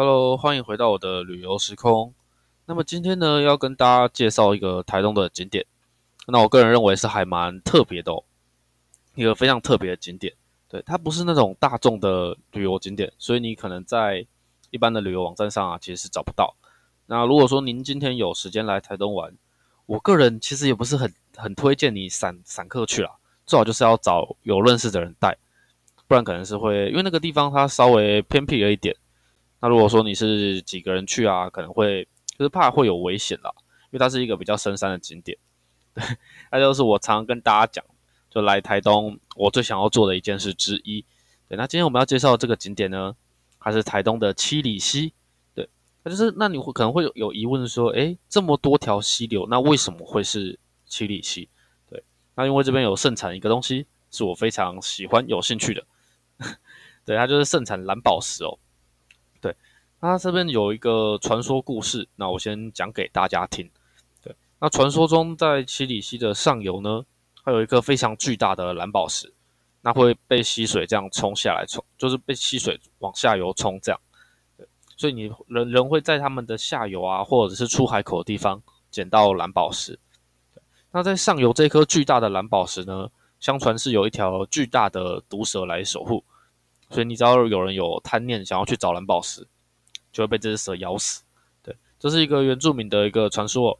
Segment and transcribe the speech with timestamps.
[0.00, 2.14] Hello，欢迎回到我的旅游时空。
[2.66, 5.66] 那么今天呢，要跟大家介绍一个台东的景点。
[6.28, 8.22] 那我个人认为是还蛮特别的哦，
[9.16, 10.32] 一个非常特别的景点。
[10.68, 14.24] 对，它不是那种大众的旅游景点，所以你可能在
[14.70, 16.54] 一般的旅游网站上啊，其实是找不到。
[17.06, 19.34] 那如果说您今天有时间来台东玩，
[19.86, 23.10] 我个人其实也不是很很推荐你散散客去啦，
[23.44, 25.36] 最好就是要找有认识的人带，
[26.06, 28.94] 不然可能是会因为那个地方它稍微偏僻了一点。
[29.60, 32.06] 那如果说你是几个人去啊，可能会
[32.38, 33.52] 就是怕会有危险啦，
[33.90, 35.36] 因为它是一个比较深山的景点。
[35.94, 36.04] 对，
[36.52, 37.84] 那就是我常常跟大家讲，
[38.30, 41.04] 就来台东我最想要做的一件事之一。
[41.48, 43.16] 对，那今天我们要介绍这个景点呢，
[43.58, 45.12] 它是台东的七里溪。
[45.54, 45.68] 对，
[46.04, 51.48] 那就是那你会可能会有有疑问说，诶，这么多条溪流，那为什么会是七里溪？
[51.90, 52.04] 对，
[52.36, 55.84] 那因为这边有盛产一个东西，是我非常喜欢、有兴趣的。
[57.04, 58.56] 对，它就是盛产蓝宝石哦。
[60.00, 63.68] 那这边有一个传说故事，那我先讲给大家听。
[64.22, 67.04] 对，那传说中在七里溪的上游呢，
[67.44, 69.34] 它有一个非常巨大的蓝宝石，
[69.80, 74.00] 那会被溪水这样冲下来，冲就是被溪水往下游冲这样。
[74.56, 78.62] 对，所以你人人会在他们的下游啊，或者是出海口的地方
[78.92, 79.98] 捡到蓝宝石。
[80.92, 86.22] 那在上游这颗巨大的蓝宝石呢，相传是有一条巨大的毒蛇来守护，
[86.88, 89.48] 所以你只要有人有贪念想要去找蓝宝石。
[90.12, 91.22] 就会被这只蛇咬死。
[91.62, 93.78] 对，这是一个原住民的一个传说。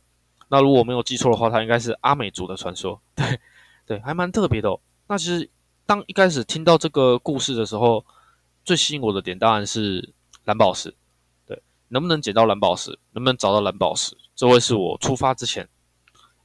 [0.49, 3.01] 那如果我没有记错的话，它应该是阿美族的传说。
[3.15, 3.39] 对，
[3.87, 4.71] 对，还蛮特别的。
[4.71, 5.49] 哦那其实
[5.87, 8.05] 当一开始听到这个故事的时候，
[8.65, 10.13] 最吸引我的点当然是
[10.45, 10.95] 蓝宝石。
[11.47, 15.69] 对，能不能捡到蓝宝石，能不能找到蓝宝石，这会是我出发之前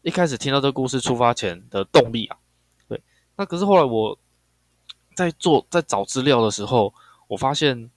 [0.02, 2.38] 一开始听到这个故事出发前的动力啊。
[2.88, 3.02] 对，
[3.36, 4.18] 那可是后来我
[5.16, 6.94] 在做在找资料的时候，
[7.28, 7.90] 我发现。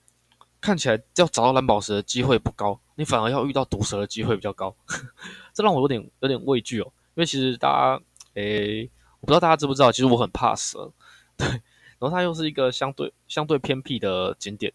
[0.67, 4.75] 看起来要找到蓝宝石的机会不高，你反而要遇到毒蛇的机会比较高，
[5.55, 6.91] 这让我有点有点畏惧哦。
[7.15, 8.83] 因为其实大家，诶，
[9.21, 10.91] 我不知道大家知不知道，其实我很怕蛇，
[11.37, 11.47] 对。
[11.47, 14.73] 然后它又是一个相对相对偏僻的景点，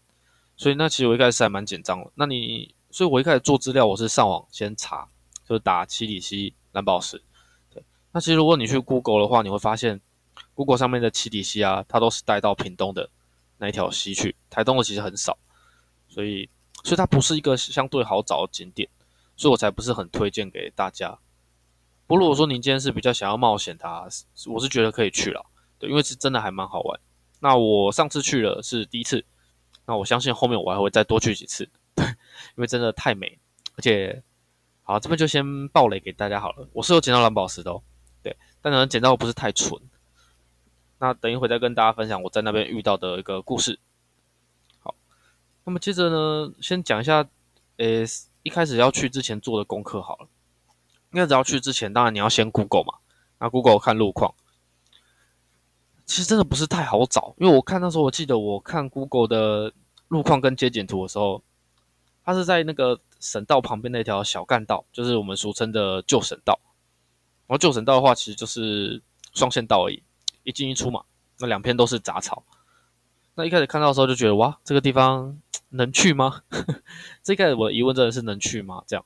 [0.57, 2.11] 所以那其实我一开始还蛮紧张的。
[2.15, 5.07] 那你，所以我一开始做资料，我是上网先查，
[5.47, 7.21] 就是打七里溪蓝宝石。
[7.71, 7.83] 对。
[8.11, 10.01] 那其实如果你去 Google 的话，你会发现
[10.55, 13.07] Google 上面的七里溪啊，它都是带到屏东的
[13.59, 15.37] 那一条溪去，台东的其实很少。
[16.13, 16.47] 所以，
[16.83, 18.87] 所以它不是一个相对好找的景点，
[19.35, 21.17] 所以我才不是很推荐给大家。
[22.05, 24.07] 不过如果说您今天是比较想要冒险，它
[24.45, 25.43] 我是觉得可以去了，
[25.79, 26.99] 对，因为是真的还蛮好玩。
[27.39, 29.25] 那我上次去了是第一次，
[29.87, 33.39] 那我相信后面我还会再多去几次，对，因为真的太美，
[33.75, 34.21] 而且，
[34.83, 36.67] 好，这边就先爆雷给大家好了。
[36.73, 37.81] 我是有捡到蓝宝石的哦，
[38.21, 39.81] 对，但可能捡到不是太纯。
[40.99, 43.79] 那等一会再跟大家分享我在那边遇到的一个故事。
[45.65, 47.27] 那么接着呢，先讲一下，
[47.77, 48.03] 呃，
[48.43, 50.27] 一开始要去之前做的功课好了。
[51.11, 52.95] 应该只要去之前，当然你要先 Google 嘛，
[53.39, 54.33] 那 Google 看路况。
[56.05, 59.73] 其实真的不是太好找，因为我看那时候，我记得我看 Google 的
[60.09, 61.41] 路况跟街景图的时候，
[62.25, 66.59] 它是在那个省道旁边那条小干道，就是我们俗称的旧省道。
[67.47, 69.01] 然后旧省道的话，其实就是
[69.33, 70.03] 双线道而已，
[70.43, 71.03] 一进一出嘛，
[71.39, 72.43] 那两边都是杂草。
[73.35, 75.39] 那一开始看到的时候就觉得，哇，这个地方。
[75.75, 76.43] 能去吗？
[77.23, 78.83] 这一开始我的疑问真的是能去吗？
[78.85, 79.03] 这样，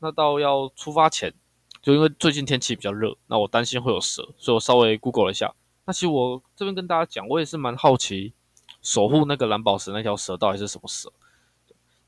[0.00, 1.32] 那到要出发前，
[1.80, 5.54] 就因为最近天气比较热，那我担心会有蛇，所以我稍微 Google 了一下。
[5.86, 8.34] 那其实我这边跟大家讲，我也是蛮好奇，
[8.82, 11.10] 守护那个蓝宝石那条蛇到底是什么蛇，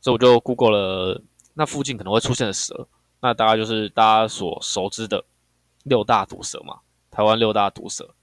[0.02, 1.22] 所以我就 Google 了
[1.54, 2.86] 那附近可能会出现的蛇。
[3.22, 5.24] 那大概就是大家所熟知的
[5.84, 6.80] 六大毒蛇嘛，
[7.10, 8.14] 台湾六大毒蛇。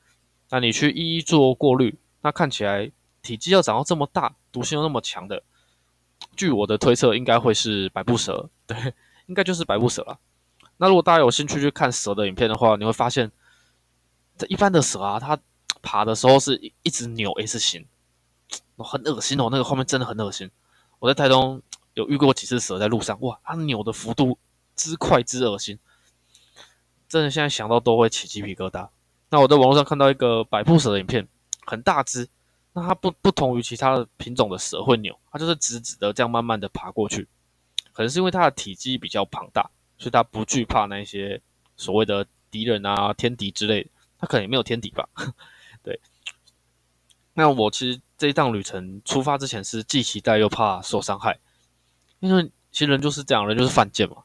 [0.51, 2.91] 那你去一一做过滤，那看起来。
[3.27, 5.43] 体积要长到这么大，毒性又那么强的，
[6.37, 8.49] 据我的推测，应该会是百步蛇。
[8.65, 8.93] 对，
[9.25, 10.17] 应该就是百步蛇了。
[10.77, 13.29] 那如果大家有兴趣去看蛇的影片的话，你会发现，
[14.37, 15.37] 这一般的蛇啊，它
[15.81, 17.85] 爬的时候是一直扭 S 型，
[18.77, 19.49] 很恶心哦。
[19.51, 20.49] 那个画面真的很恶心。
[20.99, 21.61] 我在台东
[21.95, 24.39] 有遇过几次蛇在路上，哇，它扭的幅度
[24.75, 25.77] 之快之恶心，
[27.09, 28.87] 真的现在想到都会起鸡皮疙瘩。
[29.29, 31.27] 那我在网络上看到一个百步蛇的影片，
[31.65, 32.29] 很大只。
[32.77, 37.27] 那它不不同于其他的品种的蛇会扭，它就是直直的这样慢慢的爬过去，
[37.91, 41.41] 可能是因为它的体积比较庞大，所以它不惧怕那些
[41.75, 43.89] 所谓的敌人啊、天敌之类的，
[44.19, 45.09] 它可能也没有天敌吧。
[45.81, 45.99] 对。
[47.33, 51.39] 那我其实这一趟旅程出发之前是既期待又怕受伤害，
[52.19, 54.17] 因为其实人就是这样，人就是犯贱嘛。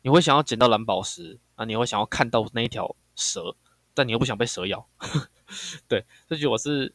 [0.00, 3.54] 你会想要捡到蓝宝石，啊，你会想要看到那一条蛇，
[3.92, 4.88] 但你又不想被蛇咬。
[5.86, 6.94] 对，这句我是。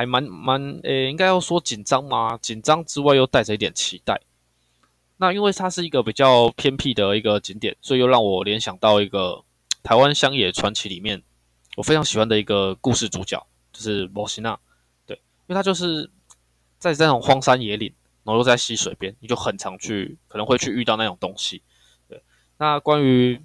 [0.00, 2.38] 还蛮蛮诶，应该要说紧张吗？
[2.40, 4.18] 紧张之外又带着一点期待，
[5.18, 9.44] 那因为它是一个比较偏僻的一个景点，所以又让我联想到一个
[9.82, 11.22] 台湾乡野传奇里面
[11.76, 14.58] 我非常喜欢的一个故事主角，就是摩西娜。
[15.04, 16.10] 对，因为他就是
[16.78, 17.92] 在这种荒山野岭，
[18.24, 21.62] 然后又在溪水边，你就很常去，可能会去遇到那种东西。
[22.08, 22.22] 对，
[22.56, 23.38] 那关于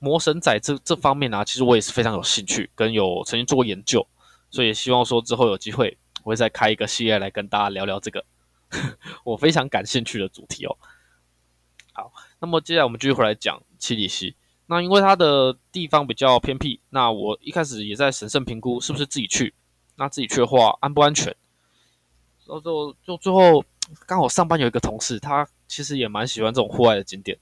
[0.00, 4.06] 魔神仔这这方面呢，其实我也是非常有兴趣，跟有曾经做过研究，
[4.50, 8.24] 所以希望说之后有机会，我会再开一个系列来跟大家聊聊这个。
[9.24, 10.76] 我非常感兴趣的主题哦。
[11.92, 14.34] 好，那么接下来我们继续回来讲七里溪。
[14.66, 19.54] 那因为它的地方比较偏僻，那我一开始也在审慎评估是不是自己去。
[19.94, 21.34] 那自己去的话安不安全？
[22.44, 23.64] 然后就就最后
[24.04, 27.38] 刚好上班有一个同事，他其实也蛮喜欢这种户外的景点，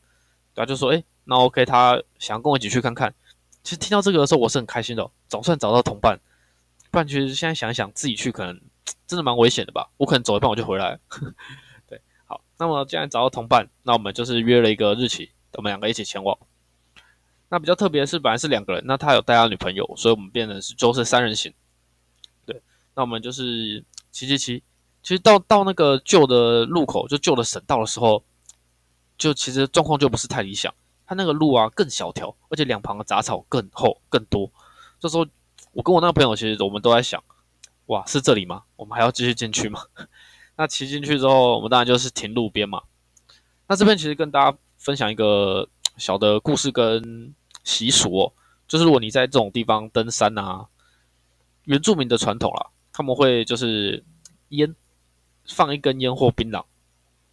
[0.54, 3.14] 对，就说哎，那 OK，他想要跟我一起去看看。
[3.62, 6.20] 其实听到这个的时候，我是很开心的，总算找到同伴。
[6.94, 8.60] 不然其实现在想想，自己去可能。
[9.06, 9.90] 真的蛮危险的吧？
[9.96, 10.98] 我可能走一半我就回来。
[11.88, 16.38] 对，好，那么既然找到同伴，那我们就是约了一个日期，我们两个一起前往。
[17.48, 21.52] 那比较特别的是，本来是两个人，那他有带他女朋友，所以我们变成是就是三人行。
[22.46, 22.62] 对，
[22.94, 24.62] 那我们就是骑骑骑，
[25.02, 28.22] 其实到到那个旧的路口，就旧的省道的时候，
[29.18, 30.72] 就其实状况就不是太理想。
[31.06, 34.50] 他那个路啊更小条，而且两旁的杂草更厚更多。
[34.98, 35.26] 这时候
[35.74, 37.22] 我跟我那个朋友，其实我们都在想。
[37.86, 38.62] 哇，是这里吗？
[38.76, 39.82] 我们还要继续进去吗？
[40.56, 42.80] 那骑进去之后，我们当然就是停路边嘛。
[43.66, 45.68] 那这边其实跟大家分享一个
[45.98, 48.32] 小的故事跟习俗哦，
[48.66, 50.66] 就是如果你在这种地方登山啊，
[51.64, 54.02] 原住民的传统啦，他们会就是
[54.50, 54.74] 烟
[55.46, 56.64] 放一根烟或槟榔，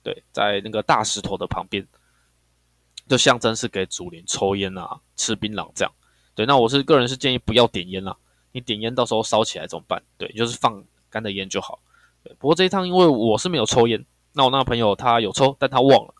[0.03, 1.87] 对，在那个大石头的旁边，
[3.07, 5.93] 就象征是给祖灵抽烟啊、吃槟榔这样。
[6.35, 8.17] 对，那我是个人是建议不要点烟啦。
[8.51, 10.01] 你点烟到时候烧起来怎么办？
[10.17, 11.79] 对，就是放干的烟就好。
[12.23, 16.13] 对，不过这一趟因为我是没有抽烟，那我那个朋友他有抽，但他忘了，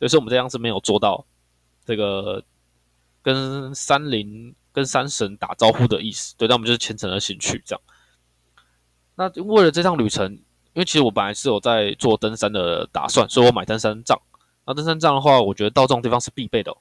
[0.08, 1.24] 所以我们这样是没有做到
[1.84, 2.44] 这个
[3.22, 6.34] 跟山林、跟山神打招呼的意思。
[6.36, 7.82] 对，那我们就是虔诚的兴趣这样。
[9.14, 14.20] 那为了这趟旅程，因为其实我本来是有在做登山的打算，所以我买登山杖。
[14.66, 16.76] 那登山杖的话，我觉得到这种地方是必备的。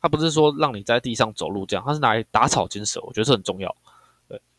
[0.00, 3.74] 它不是说让你在地上走路这样，它是拿来打草惊蛇，我觉得这很重要。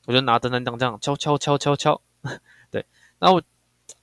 [0.08, 2.02] 我就拿登山杖这样敲敲敲敲敲，
[2.72, 2.86] 对。
[3.20, 3.42] 然后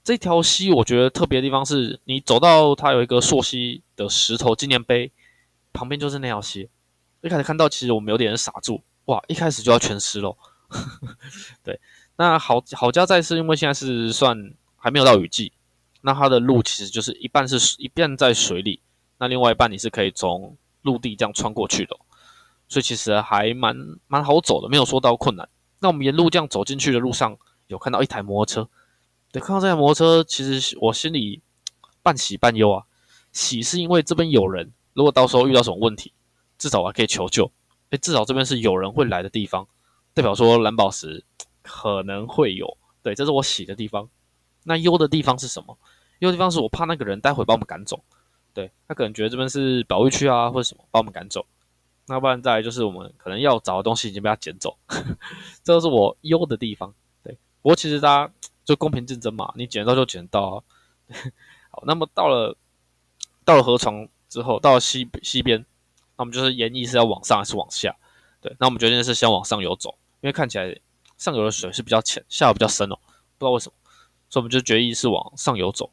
[0.02, 5.10] 这条溪我觉得特别的地方是，你走到它有一个溯溪的石头纪念碑
[5.72, 6.68] 旁边就是那条溪。
[7.22, 9.22] 一开始看到，其实我们有点傻住，哇！
[9.28, 10.36] 一开始就要全湿喽。
[11.64, 11.80] 对，
[12.16, 15.52] 那好好家在是因为现在是算还没有到雨季，
[16.02, 18.82] 那它的路其实就是一半是一半在水里，
[19.16, 21.96] 那另外一半你是可以从陆地这样穿过去的，
[22.68, 23.74] 所以其实还蛮
[24.06, 25.48] 蛮好走的，没有说到困难。
[25.78, 27.36] 那我们沿路这样走进去的路上，
[27.66, 28.70] 有看到一台摩托车。
[29.32, 31.42] 对，看到这台摩托车，其实我心里
[32.02, 32.84] 半喜半忧啊。
[33.32, 36.12] 喜是因为这边有人，如果到时候遇到什么问题，
[36.56, 37.50] 至少我还可以求救。
[37.90, 39.66] 哎，至少这边是有人会来的地方，
[40.14, 41.24] 代表说蓝宝石
[41.62, 42.78] 可能会有。
[43.02, 44.08] 对，这是我喜的地方。
[44.62, 45.76] 那忧的地方是什么？
[46.20, 48.02] 忧的地方是我怕那个人待会把我们赶走。
[48.54, 51.44] 对他可能觉得这边是保育区啊，或者什么，把我们赶走。
[52.06, 54.76] 那不然再就是我们可能要找的东西已经被他捡走，
[55.64, 56.94] 这都是我忧的地方。
[57.22, 58.32] 对，不过其实大家
[58.64, 60.62] 就公平竞争嘛，你捡到就捡到。
[61.70, 62.56] 好，那么到了
[63.44, 65.60] 到了河床之后，到了西西边，
[66.16, 67.94] 那我们就是沿意是要往上还是往下？
[68.40, 70.78] 对，那我们决定是先往上游走，因为看起来
[71.18, 72.96] 上游的水是比较浅，下游比较深哦，
[73.38, 73.74] 不知道为什么，
[74.30, 75.90] 所以我们就决议是往上游走。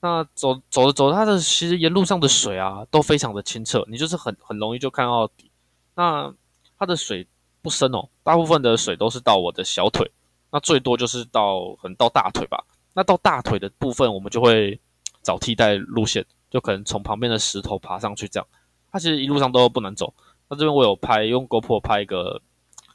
[0.00, 5.50] 那走走着走，它的其实沿路上的水啊都非常的清澈，你就是很很容易就看到底。
[5.94, 6.32] 那
[6.78, 7.26] 它的水
[7.62, 10.08] 不深哦，大部分的水都是到我的小腿，
[10.50, 12.62] 那最多就是到可能到大腿吧。
[12.92, 14.78] 那到大腿的部分，我们就会
[15.22, 18.46] 找替代路线，就可能从旁边的石头爬上去这样。
[18.92, 20.14] 它其实一路上都不难走。
[20.48, 22.40] 那这边我有拍用 GoPro 拍一个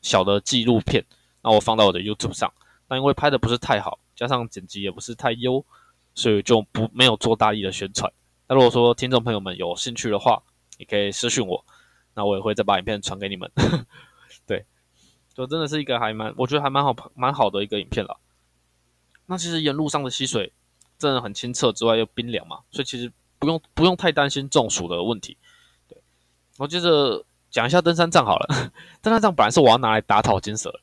[0.02, 1.06] 小的纪录片，
[1.42, 2.52] 那我放到我的 YouTube 上。
[2.88, 5.66] 那因为拍的不是太好，加上剪辑也不是太优。
[6.14, 8.12] 所以就不没有做大力的宣传。
[8.48, 10.44] 那如果说听众朋友们有兴趣的话，
[10.78, 11.66] 你可以私信我，
[12.14, 13.50] 那我也会再把影片传给你们。
[14.46, 14.66] 对，
[15.34, 18.20] 就真的是一个还蛮，我觉得还蛮好蛮好的一个影片了。
[19.28, 20.52] 那其实沿路上的溪水
[20.98, 25.38] 真的很清澈，之外又冰凉嘛，所以其实不用不用太担心中暑的问题。
[25.88, 25.98] 对，
[26.58, 28.72] 我接着讲一下登山杖好了。
[29.02, 30.82] 登山杖本来是我要拿来打草惊蛇，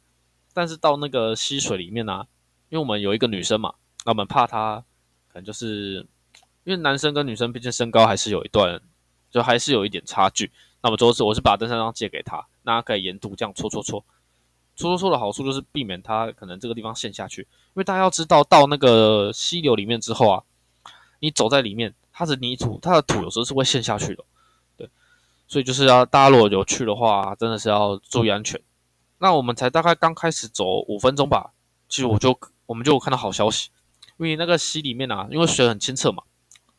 [0.55, 2.27] 但是到那个溪水里面呢，
[2.71, 3.75] 因为我们有一个女生嘛，
[4.07, 4.85] 那我们怕她。
[5.45, 6.07] 就是
[6.65, 8.81] 因为男生跟女生毕竟身高还是有一段，
[9.31, 10.51] 就还是有一点差距。
[10.83, 14.05] 那么周是我是把登山杖借给他，那他可以沿途这样搓搓搓，
[14.77, 17.43] 搓搓搓的好处就是避免他可能这个地方陷下去。
[17.43, 20.43] 因为大家要知道，到那个溪流里面之后啊，
[21.19, 24.25] 你走在里面，它的泥土，它的土有时候是会陷下去的，
[24.77, 24.89] 对，
[25.49, 28.61] 所以就是要大家如果有去的话，真的是要注意安全。
[29.19, 31.53] 那我们才大概刚开始走五分钟吧，
[31.89, 33.71] 其实我就我们就看到好消息，
[34.19, 36.23] 因为那个溪里面啊，因为水很清澈嘛，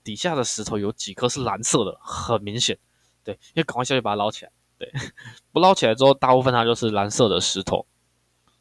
[0.04, 2.78] 底下的石头有几颗是蓝色的，很明显，
[3.24, 4.92] 对，要赶快下去把它捞起来，对，
[5.52, 7.86] 不捞起来之后，大部分它就是蓝色的石头。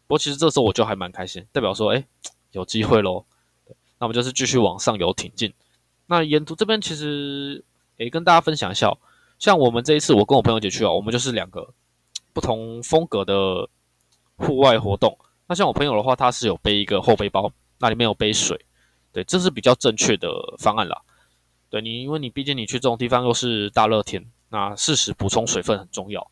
[0.06, 2.06] 不过其实这时候我就还蛮开心，代表说，哎，
[2.52, 3.24] 有机会喽。
[3.98, 5.52] 那我们就是继续往上游挺进。
[6.06, 7.62] 那沿途这边其实
[7.96, 8.96] 也跟大家分享一下，
[9.38, 11.68] 像我们这一次我跟我朋友一起去啊，我们就是两个
[12.32, 13.68] 不同风格的
[14.36, 15.18] 户外活动。
[15.46, 18.64] 那像我朋友的话，他是有背一个后背包，那里面有背水，
[19.12, 21.00] 对，这是比较正确的方案啦。
[21.70, 26.30] 对你，因为你毕竟你去这种地方又是大热天，那适时补充水分很重要。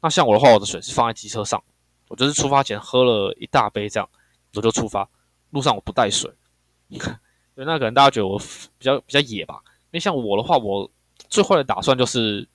[0.00, 1.62] 那像我的话，我的水是放在机车上。
[2.08, 4.08] 我就是出发前喝了一大杯，这样
[4.54, 5.08] 我就出发。
[5.50, 6.30] 路上我不带水，
[6.88, 9.60] 对，那可能大家觉得我比较比较野吧。
[9.86, 10.88] 因为像我的话，我
[11.28, 12.48] 最坏的打算就是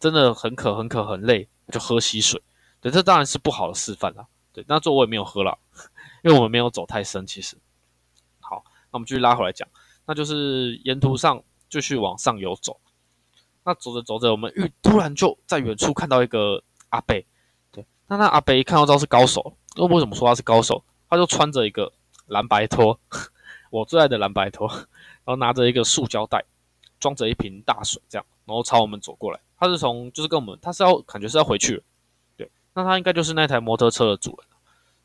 [0.00, 2.42] 真的很渴、很渴、很累，就喝溪水。
[2.80, 4.26] 对，这当然是不好的示范啦。
[4.52, 5.56] 对，那最后我也没有喝了，
[6.24, 7.24] 因为我们没有走太深。
[7.26, 7.56] 其实，
[8.96, 9.68] 那我们继续拉回来讲，
[10.06, 12.80] 那就是沿途上继续往上游走。
[13.62, 17.26] 那走着走着，我们遇突然就在远处看到一个阿贝。
[18.08, 20.82] 那那阿北一看到知道是高手，那为什么说他是高手？
[21.10, 21.92] 他就穿着一个
[22.26, 22.98] 蓝白拖，
[23.70, 26.42] 我最爱的蓝白拖，然后拿着一个塑胶袋，
[26.98, 29.38] 装着一瓶大水，这样，然后朝我们走过来。
[29.58, 31.82] 他是从就是跟我们，他是要感觉是要回去了，
[32.34, 34.46] 对，那他应该就是那台摩托车的主人。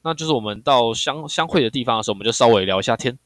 [0.03, 3.19] 那就是我们到相相会的地方的时候，我们就稍微聊一下天，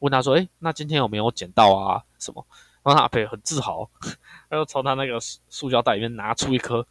[0.00, 2.04] 问他说：“哎，那今天有没有捡到啊？
[2.18, 2.44] 什么？”
[2.84, 3.88] 然后阿北很自豪，
[4.50, 6.86] 他就从他那个塑塑胶袋里面拿出一颗。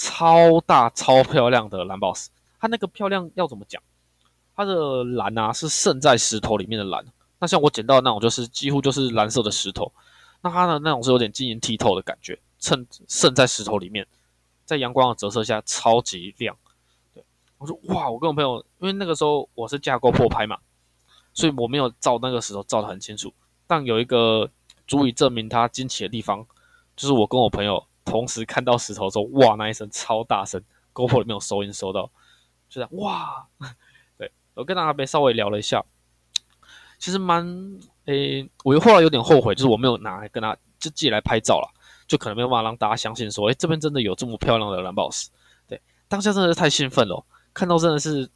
[0.00, 3.82] 超大超漂亮的蓝宝石，它那个漂亮要怎么讲？
[4.54, 7.04] 它的蓝啊是渗在石头里面的蓝。
[7.40, 9.92] 那像我捡到的那种，就是几乎就是蓝色的石头。
[10.40, 14.06] 那它的那种是有点晶莹剔透的感觉，衬渗在石头里面，
[14.64, 16.56] 在阳光的折射下超级亮。
[17.12, 17.24] 对
[17.58, 20.56] 我说哇，我跟我朋友，因为那个时候我是架构破拍嘛，
[21.38, 23.32] 所以我没有照那个石头照得很清楚。
[23.66, 24.50] 但有一个
[24.86, 26.44] 足以证明它惊奇的地方，
[26.96, 27.86] 就是我跟我朋友。
[28.04, 30.58] 同时看到石头之后，哇，那一声超大声
[30.94, 32.10] ，GoPro 里面有收音收到，
[32.66, 33.46] 就这样哇，
[34.16, 35.84] 对我跟阿贝稍微聊了一下，
[36.98, 41.68] 其实蛮诶，我后来有点后悔，就是我没有拿来跟他就寄来拍照了，
[42.06, 45.28] 就可能没有办法让大家相信说，诶，这边真的有这么漂亮的蓝宝石，
[45.66, 45.78] 对，
[46.08, 48.30] 当下真的是太兴奋了，看到真的是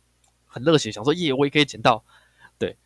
[0.45, 2.05] 很热血，想说耶，我也可以捡到，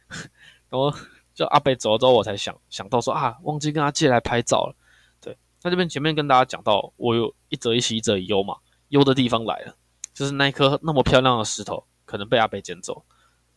[0.68, 0.92] 然后
[1.34, 4.75] 就阿贝走了之后，我才想想到说啊，忘记跟他借来拍照了。
[5.20, 8.56] 对在这边前面跟大家讲到，我有一则一喜一则一忧嘛，
[8.88, 9.76] 忧的地方来了，
[10.14, 13.04] 就是那一颗那么漂亮的石头可能被阿北捡走，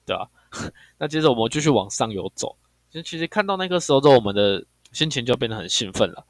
[0.06, 0.30] 对吧？
[0.98, 2.58] 那接着我们继续往上游走，
[2.90, 6.26] 其实其实看到那颗石头之后，我们的心情就变得很兴奋了。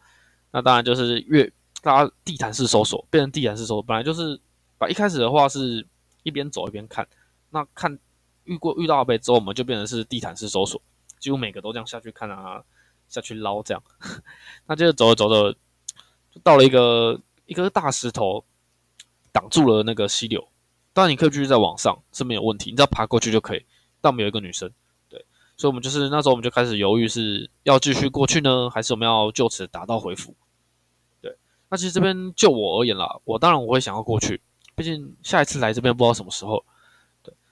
[0.51, 1.49] 那当然就是越
[1.81, 4.39] 大家地毯式搜索，变成地毯式搜索，本来就是
[4.77, 5.87] 把一开始的话是
[6.23, 7.07] 一边走一边看，
[7.51, 7.97] 那看
[8.49, 10.81] 遇过遇到阿北之后，我们就变成是地毯式搜索，
[11.19, 12.63] 几乎每个都这样下去看啊，
[13.07, 13.81] 下去捞这样。
[14.67, 15.55] 那接着走着走着。
[16.31, 18.45] 就到了一个一个大石头
[19.31, 20.47] 挡住了那个溪流，
[20.93, 23.65] 当然你可以继续再往上是没有问题，你只要爬过去就可以。
[23.99, 24.71] 但我们有一个女生，
[25.09, 25.25] 对，
[25.57, 30.35] 所以我们就是那时候我们就开始犹豫是要继续过去呢，还是我们要就此打道回府？
[31.19, 31.35] 对，
[31.67, 34.39] 那其实这边就我而言啦，我当然我会想要过去，
[34.75, 36.63] 毕竟下一次来这边不知道什么时候，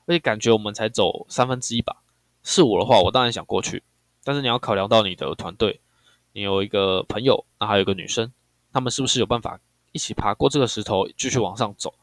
[0.07, 1.97] 而且感觉我们才走三分之一吧，
[2.41, 3.83] 是我的话，我当然想过去，
[4.23, 5.81] 但是你要考量到你的团队，
[6.31, 8.31] 你有一个朋友，那还有一个女生。
[8.73, 9.59] 他们是不是有办法
[9.91, 11.93] 一起爬过这个石头，继续往上走？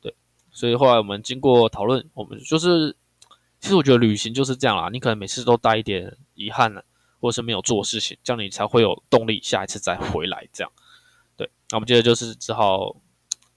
[0.00, 0.12] 对，
[0.50, 2.96] 所以后来我们经过讨论，我们就是，
[3.60, 6.82] 其实我觉得旅行就是这样啦，你可能每次都带一点遗憾呢，
[7.20, 10.48] 或者是没有做事情，这样你才会有动力下一次再回来。
[10.52, 10.72] 这样，
[11.36, 12.96] 对，那我们接着就是只好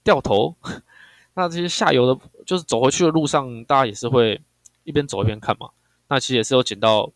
[0.04, 0.54] 掉头。
[1.34, 4.42] 那这些下游的，就是走回去的路上，大家也是会
[4.82, 5.70] 一边走一边看嘛。
[6.08, 7.08] 那其实也是有捡到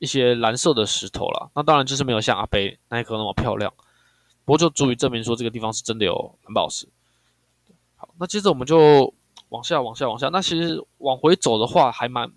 [0.00, 3.72] 一些蓝色的石头啦，那当然就是没有像阿北那一颗那么漂亮。
[4.44, 6.88] 不过就足以证明说这个地方是真的有蓝宝石。
[7.94, 9.14] 好，那接着我们就
[9.50, 10.28] 往下、往下、往下。
[10.30, 12.28] 那其实往回走的话，还蛮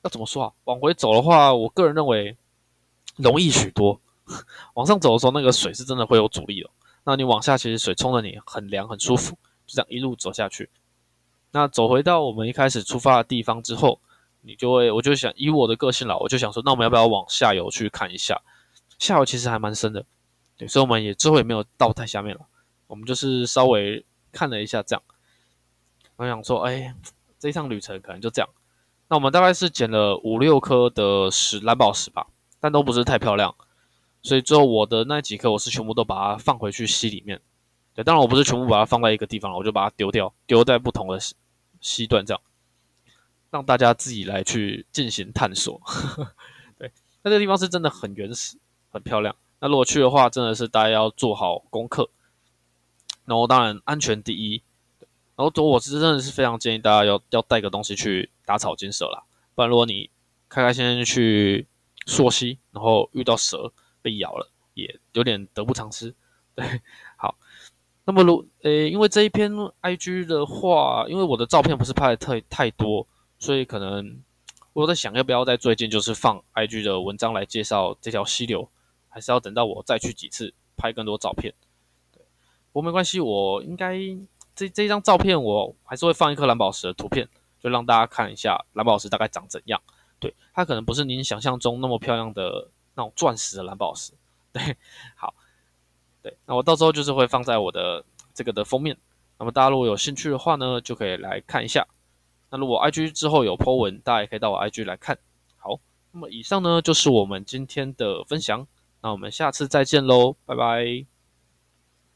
[0.00, 0.52] 要怎么说啊？
[0.64, 2.34] 往回走的话，我个人认为
[3.16, 4.00] 容易许多。
[4.72, 6.70] 往上走的时候，那个水是真的会有阻力的。
[7.04, 9.36] 那你往下，其实水冲的你很凉、很舒服，
[9.66, 10.70] 就这样一路走下去。
[11.52, 14.00] 那走回到我们一开始出发的地方之后，
[14.42, 18.40] 你就会，我就想以我的个性啦，我就想说，那我们要不要往下游去看一下？
[18.98, 20.04] 下游其实还蛮深的。
[20.56, 22.40] 对，所以我们也最后也没有到太下面了，
[22.86, 25.02] 我们就是稍微看了一下这样。
[26.16, 26.94] 我想说，哎，
[27.38, 28.48] 这一趟旅程可能就这样。
[29.08, 32.26] 那我们大概是捡了五六颗的石蓝宝石吧，
[32.60, 33.54] 但都不是太漂亮。
[34.22, 37.40] 所以最后我的那几颗我是全部都把它放回去溪里面。
[38.04, 41.18] 当然我不是全部把它放在一个地方，我就把它丢掉，丢在不同的
[41.80, 42.40] 溪段，这样
[43.50, 45.80] 让大家自己来去进行探索。
[46.78, 46.92] 对，
[47.22, 48.58] 那这个地方是真的很原始，
[48.90, 49.34] 很漂亮。
[49.58, 52.08] 那如果去的话，真的是大家要做好功课，
[53.24, 54.62] 然后当然安全第一。
[55.36, 59.22] 然后我是真的是非常建议大家要要带个东西去打草惊蛇啦，
[59.54, 60.10] 不然如果你
[60.50, 61.66] 开开心心去
[62.04, 66.14] 溯溪，然后遇到蛇被咬了，也有点得不偿失。
[66.54, 66.82] 对，
[68.10, 69.52] 那么如诶，因为这一篇
[69.82, 73.06] IG 的话，因为我的照片不是拍的太太多，
[73.38, 74.20] 所以可能
[74.72, 78.68] 我在想要不要在最近就是放 IG 的文章来介绍这条溪流，
[79.08, 81.54] 还是要等到我再去几次拍更多照片。
[82.12, 82.20] 对，
[82.72, 83.96] 不过没关系，我应该。
[84.52, 87.26] 这这一张照片，我还是会放一颗蓝宝石的图片，
[87.60, 89.80] 就让大家看一下蓝宝石大概长怎样。
[90.18, 94.12] 对，它可能不是您想象中那么漂亮的那种钻石的蓝宝石。
[94.52, 94.76] 对，
[95.16, 95.32] 好，
[96.22, 98.96] 对，那我到时候就是会放在我的这个的封面。
[99.38, 101.86] 那么大家如果有兴趣的话呢，就可以来看一下。
[102.50, 105.18] 那如果 IG 之后有 po 文，大家也可以到我 IG 来看。
[105.56, 105.78] 好，
[106.12, 108.66] 那么以上呢就是我们今天的分享。
[109.02, 111.09] 那我们下次再见喽，拜拜。